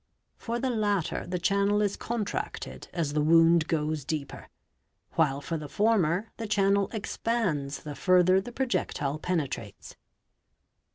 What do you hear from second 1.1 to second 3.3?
the channel is contracted as the